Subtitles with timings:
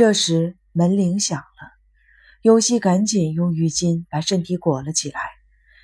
[0.00, 1.44] 这时门铃响了，
[2.40, 5.20] 尤西赶紧用浴巾把身体裹了起来。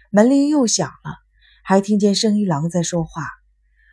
[0.09, 1.19] 门铃又响了，
[1.63, 3.27] 还听见生一郎在说话。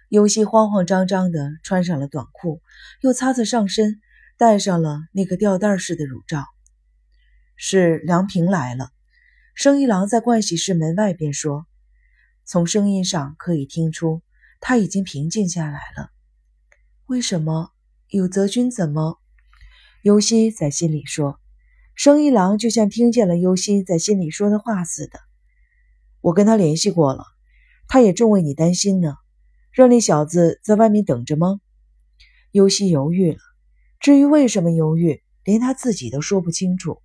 [0.08, 2.62] 尤西慌慌张张地穿上了短裤，
[3.02, 4.00] 又擦擦上身，
[4.38, 6.46] 戴上了那个吊带式的乳罩。
[7.58, 8.92] 是梁平来了。
[9.56, 11.66] 生一郎在盥洗室门外边说
[12.48, 14.22] ：“从声音上可以听出，
[14.62, 16.12] 他已经平静下来了。”
[17.08, 17.74] 为什么？
[18.08, 19.20] 有泽君怎么？
[20.04, 21.40] 尤西在心里说。
[21.96, 25.20] 生一郎就像听见了尤西在心里说的话似的。
[26.22, 27.24] 我跟他联系过了，
[27.88, 29.16] 他也正为你担心呢。
[29.72, 31.60] 让那小子在外面等着吗？
[32.52, 33.40] 尤西犹豫了。
[34.00, 37.02] 至于为什么犹豫，连他自己都说不清楚。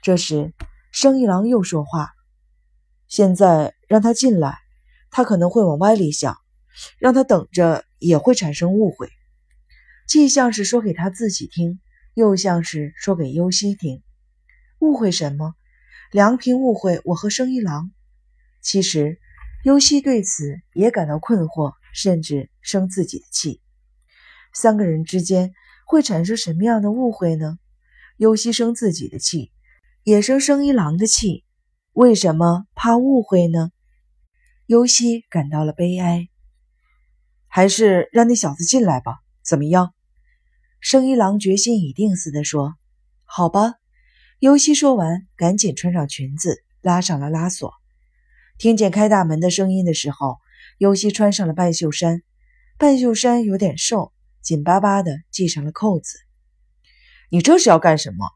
[0.00, 0.52] 这时。
[0.94, 2.10] 生一郎又说话
[3.08, 4.58] ：“现在让他进来，
[5.10, 6.34] 他可能会往歪里想；
[6.98, 9.08] 让他等着，也会产生误会。
[10.06, 11.80] 既像是说给他自己听，
[12.14, 14.02] 又像是说给优希听。
[14.78, 15.54] 误会什么？
[16.10, 17.90] 梁平误会我和生一郎。
[18.60, 19.18] 其实，
[19.64, 23.60] 优希对此也感到困惑，甚至生自己的气。
[24.52, 25.52] 三个人之间
[25.86, 27.58] 会产生什么样的误会呢？
[28.16, 29.50] 优希生自己的气。”
[30.04, 31.44] 也生生一郎的气，
[31.92, 33.70] 为什么怕误会呢？
[34.66, 36.28] 优西感到了悲哀。
[37.46, 39.94] 还是让那小子进来吧，怎么样？
[40.82, 42.74] 生一郎决心已定似的说
[43.24, 43.74] ：“好吧。”
[44.40, 47.72] 尤西说完，赶紧穿上裙子，拉上了拉锁。
[48.58, 50.38] 听见开大门的声音的时候，
[50.78, 52.22] 尤西穿上了半袖衫，
[52.78, 56.18] 半袖衫有点瘦，紧巴巴的系上了扣子。
[57.30, 58.26] 你这是要干什么？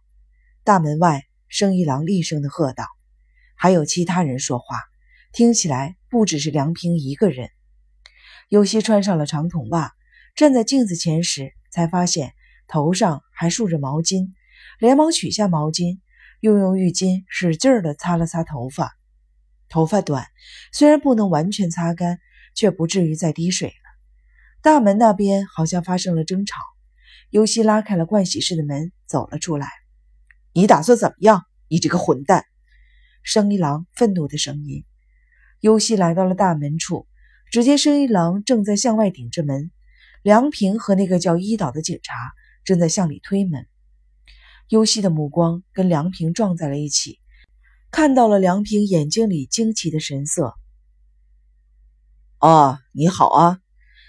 [0.63, 1.25] 大门外。
[1.49, 2.85] 生一郎厉声的喝道
[3.55, 4.83] ：“还有其他人说话，
[5.33, 7.51] 听起来不只是梁平一个人。”
[8.51, 9.93] 尤西穿上了长筒袜，
[10.35, 12.35] 站在镜子前时，才发现
[12.69, 14.31] 头上还竖着毛巾，
[14.79, 16.01] 连忙取下毛巾，
[16.41, 18.97] 又用浴巾使劲的擦了擦头发。
[19.69, 20.27] 头发短，
[20.73, 22.19] 虽然不能完全擦干，
[22.55, 23.75] 却不至于再滴水了。
[24.63, 26.61] 大门那边好像发生了争吵，
[27.31, 29.69] 尤西拉开了盥洗室的门，走了出来。
[30.53, 31.45] 你打算怎么样？
[31.69, 32.45] 你这个混蛋！
[33.23, 34.85] 生一郎愤怒的声音。
[35.61, 37.07] 尤西来到了大门处，
[37.51, 39.71] 只见生一郎正在向外顶着门，
[40.23, 42.15] 梁平和那个叫伊岛的警察
[42.67, 43.67] 正在向里推门。
[44.69, 47.21] 尤西的目光跟梁平撞在了一起，
[47.93, 50.55] 看到了梁平眼睛里惊奇的神色。
[52.39, 53.61] 啊，你好啊！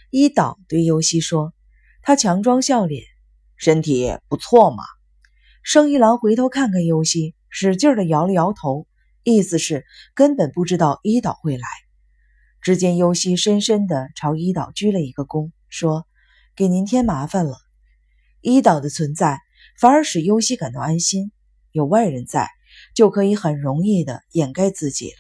[0.10, 1.54] 伊岛对尤西说，
[2.02, 3.04] 他强装笑脸，
[3.56, 4.84] 身体不错嘛。
[5.62, 8.88] 生一郎回头看看尤西，使劲的摇了摇头，
[9.22, 9.86] 意思是
[10.16, 11.68] 根本不知道伊岛会来。
[12.62, 16.08] 只见尤西深深的朝伊岛鞠了一个躬，说
[16.56, 17.58] ：“给您添麻烦了。”
[18.42, 19.40] 伊岛的存在
[19.80, 21.32] 反而使优西感到安心，
[21.72, 22.50] 有外人在，
[22.96, 25.18] 就可以很容易的掩盖自己了。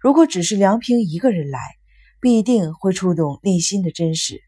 [0.00, 1.60] 如果只是梁平一个人来，
[2.20, 4.40] 必定会触动内心的真实。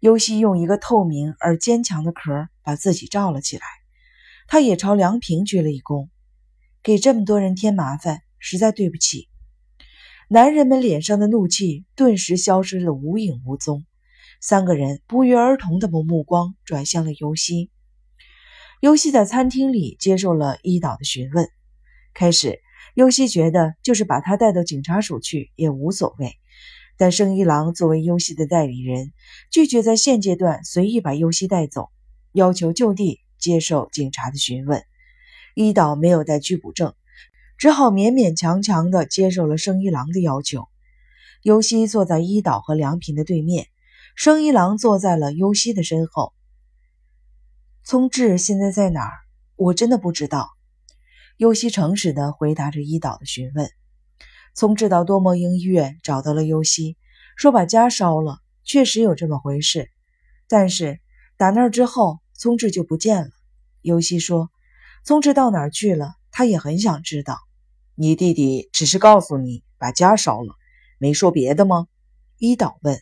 [0.00, 3.62] 尤西用一个透明而坚强的壳把自己罩了起来。
[4.46, 6.08] 他也朝梁平鞠了一躬，
[6.82, 9.28] 给这么多人添麻烦，实在对不起。
[10.28, 13.84] 男人们脸上的怒气顿时消失得无影无踪。
[14.46, 17.70] 三个人不约而同的把目光转向了尤西。
[18.82, 21.48] 尤西在餐厅里接受了伊岛的询问。
[22.12, 22.60] 开始，
[22.94, 26.36] 尤西觉得就是把他带到警察署去也无所谓，
[26.98, 29.14] 但生一郎作为尤西的代理人，
[29.50, 31.88] 拒绝在现阶段随意把尤西带走，
[32.32, 33.20] 要求就地。
[33.38, 34.82] 接受警察的询问，
[35.54, 36.94] 伊岛没有带拘捕证，
[37.58, 40.68] 只好勉勉强强地接受了生一郎的要求。
[41.42, 43.66] 尤西坐在伊岛和梁平的对面，
[44.14, 46.32] 生一郎坐在了优西的身后。
[47.84, 49.12] 聪智现在在哪儿？
[49.56, 50.50] 我真的不知道。
[51.36, 53.70] 优西诚实地回答着伊岛的询问。
[54.54, 56.96] 聪智到多摩英医院找到了优西，
[57.36, 59.90] 说把家烧了，确实有这么回事。
[60.48, 61.00] 但是
[61.36, 62.18] 打那儿之后。
[62.36, 63.30] 聪智就不见了。
[63.82, 64.50] 优西说
[65.06, 66.16] ：“聪智到哪儿去了？
[66.32, 67.38] 他也很想知道。”
[67.94, 70.56] 你弟弟只是告诉你把家烧了，
[70.98, 71.86] 没说别的吗？
[72.38, 73.00] 伊岛问。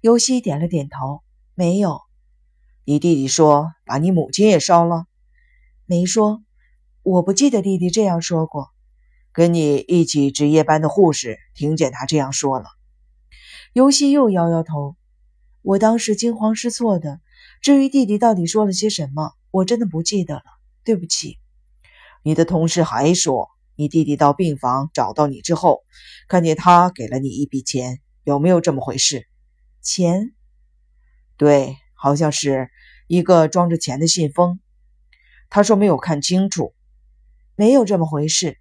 [0.00, 1.22] 尤西点了点头
[1.54, 2.00] ：“没有。”
[2.84, 5.04] 你弟弟说把你母亲也烧了？
[5.86, 6.42] 没说。
[7.02, 8.68] 我不记得弟弟这样说过。
[9.32, 12.66] 跟你一起值夜班的护士听见他这样说了。
[13.72, 14.96] 尤西又摇摇头
[15.62, 17.20] ：“我当时惊慌失措的。”
[17.62, 20.42] 至于弟弟到底说了些什么，我真的不记得了，
[20.82, 21.38] 对不起。
[22.22, 25.84] 你的同事还说，你弟弟到病房找到你之后，
[26.26, 29.26] 看见他给了你一笔钱，有没有这么回事？
[29.80, 30.34] 钱？
[31.36, 32.70] 对，好像是
[33.06, 34.60] 一个装着钱的信封。
[35.48, 36.74] 他说没有看清楚，
[37.56, 38.58] 没有这么回事。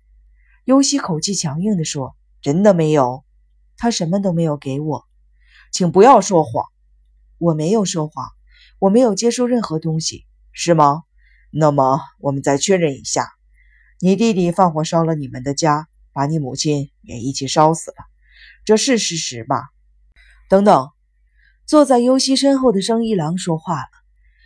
[0.65, 3.23] 尤西口气强硬地说：“真的没有，
[3.77, 5.05] 他什么都没有给我，
[5.71, 6.65] 请不要说谎。
[7.37, 8.27] 我没有说谎，
[8.79, 11.03] 我没有接收任何东西，是吗？
[11.51, 13.31] 那么我们再确认一下，
[13.99, 17.97] 你弟弟放火烧了你们的家，把你母亲也一起烧死了，
[18.65, 19.69] 这是事实吧？
[20.49, 20.91] 等等，
[21.69, 23.87] 坐在尤西身后的生一郎说话了，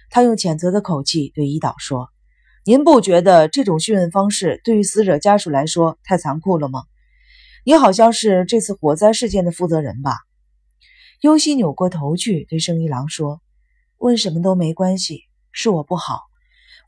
[0.09, 2.09] 他用谴责的口气对伊岛说。
[2.65, 6.83] 您不觉得这种讯问方式对于死者家属来说太残酷了吗？
[7.63, 10.17] 你好像是这次火灾事件的负责人吧？
[11.21, 13.39] 优西扭过头去对生一郎说
[13.99, 15.21] ：“问什么都没关系，
[15.53, 16.23] 是我不好，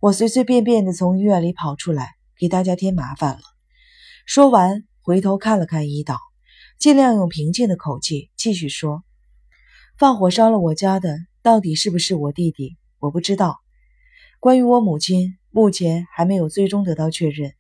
[0.02, 3.42] 我随随便便的从医院里跑出来，给大家添麻烦了。”
[4.28, 6.18] 说完，回头看了看伊岛，
[6.78, 9.05] 尽量用平静的口气继续说
[9.98, 12.78] ：“放火烧了我家的，到底是不是我弟弟？
[13.00, 13.60] 我不知道。
[14.40, 17.54] 关于我母亲。”目前还没有最终得到确认，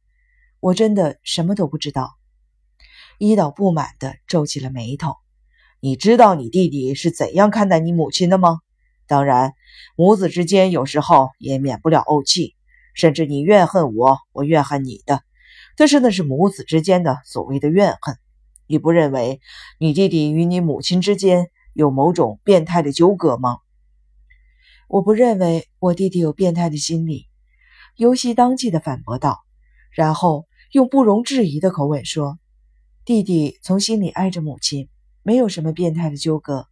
[0.59, 2.17] 我真的什么都不知道。
[3.19, 5.15] 伊岛不满地皱起了眉头。
[5.79, 8.59] 你知道你弟弟是怎样看待你母亲的吗？
[9.07, 9.53] 当然，
[9.95, 12.57] 母子之间有时候也免不了怄气，
[12.93, 15.21] 甚至你怨恨我，我怨恨你的。
[15.77, 18.17] 但是那是母子之间的所谓的怨恨。
[18.67, 19.39] 你不认为
[19.79, 23.57] 你弟弟与你母亲之间有某种变态的纠葛吗？
[24.87, 27.27] 我不认为我弟弟有变态的心理。
[27.97, 29.43] 尤西当即的反驳道，
[29.91, 32.39] 然后用不容置疑的口吻说
[33.03, 34.87] ：“弟弟从心里爱着母亲，
[35.21, 36.65] 没有什么变态的纠葛。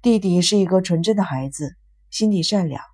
[0.00, 1.76] 弟弟是一个纯真的孩子，
[2.08, 2.84] 心地善良，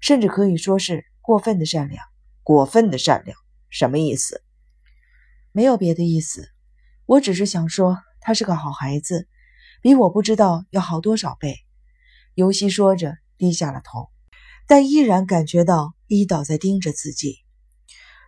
[0.00, 2.02] 甚至可以说是过分的善良。
[2.42, 3.36] 过分的善良
[3.68, 4.42] 什么意思？
[5.52, 6.48] 没有别的意思，
[7.04, 9.28] 我只是想说他是个好孩子，
[9.88, 11.56] 比我不知道要好多少倍。”
[12.36, 14.10] 尤西说着，低下了头。
[14.66, 17.38] 但依然感觉到伊岛在盯着自己。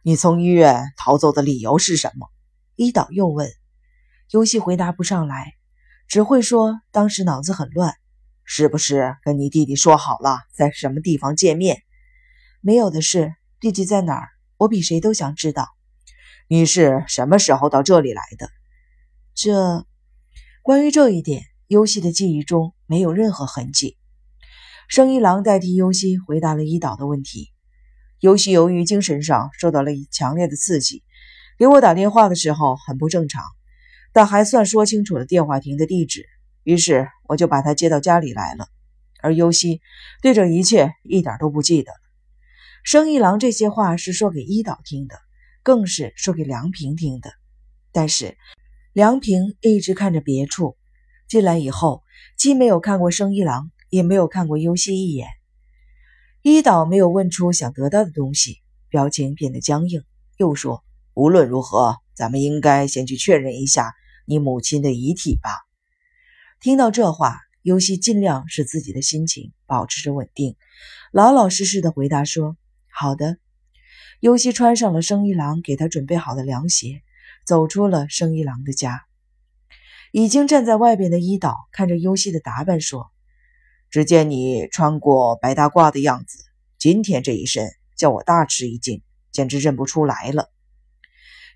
[0.03, 2.31] 你从医院逃走的理由是什么？
[2.77, 3.53] 伊岛又问。
[4.31, 5.53] 尤西回答不上来，
[6.09, 7.95] 只会说当时脑子很乱。
[8.43, 11.83] 是不是跟你弟弟说好了在什么地方见面？
[12.63, 13.35] 没有的事。
[13.61, 14.29] 弟弟在哪儿？
[14.57, 15.69] 我比谁都想知道。
[16.49, 18.49] 你是什么时候到这里来的？
[19.35, 19.87] 这，
[20.63, 23.97] 关于这一点，尤西的记忆中没有任何痕迹。
[24.89, 27.53] 生一郎代替尤西回答了伊岛的问题。
[28.19, 31.05] 尤西由于精神上受到了强烈的刺激，
[31.57, 33.45] 给我打电话的时候很不正常，
[34.13, 36.27] 但还算说清楚了电话亭的地址。
[36.65, 38.67] 于是我就把他接到家里来了。
[39.23, 39.81] 而尤西
[40.23, 41.93] 对这一切一点都不记得。
[42.83, 45.15] 生一郎这些话是说给伊岛听的，
[45.63, 47.31] 更是说给梁平听的。
[47.93, 48.37] 但是
[48.93, 50.77] 梁平一直看着别处，
[51.31, 52.03] 进来以后
[52.37, 53.71] 既没有看过生一郎。
[53.91, 55.27] 也没有看过优西一眼，
[56.43, 60.05] 伊岛没有问出想得到的东西，表情变得僵硬，
[60.37, 63.93] 又说：“无论如何，咱们应该先去确认一下
[64.27, 65.51] 你母亲的遗体吧。”
[66.63, 70.55] 听到这话，优西尽量使自己的心情保持着稳定，
[71.11, 72.57] 老老实实的回答说
[72.95, 73.39] ：“好的。”
[74.23, 77.03] 优西穿上了生一郎给他准备好的凉鞋，
[77.45, 79.10] 走出了生一郎的家。
[80.13, 83.11] 已经站在外边的伊岛看着优西的打扮，说。
[83.91, 86.45] 只见你穿过白大褂的样子，
[86.79, 89.03] 今天这一身叫我大吃一惊，
[89.33, 90.49] 简直认不出来了。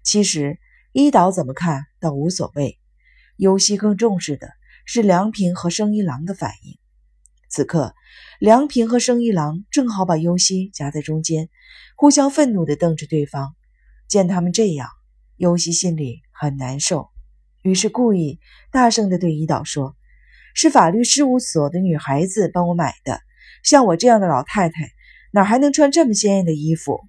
[0.02, 0.58] 其实
[0.90, 2.80] 伊岛怎么看倒无所谓，
[3.36, 4.48] 尤西更重视的
[4.84, 6.76] 是梁平和生一郎的反应。
[7.48, 7.94] 此刻，
[8.40, 11.50] 梁平和生一郎正好把尤西夹在中间，
[11.96, 13.54] 互相愤怒地瞪着对方。
[14.08, 14.88] 见他们这样，
[15.36, 17.10] 尤西心里很难受，
[17.64, 18.38] 于是故意
[18.70, 19.96] 大声地对伊岛说。
[20.54, 23.20] 是法律事务所的女孩子帮我买的，
[23.64, 24.92] 像我这样的老太太，
[25.32, 27.00] 哪还能穿这么鲜艳的衣服？